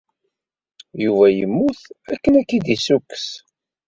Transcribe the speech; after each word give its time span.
Yuba 1.03 1.25
yemmut 1.29 1.81
akken 2.13 2.33
ad 2.39 2.45
k-id-yessukkes. 2.47 3.27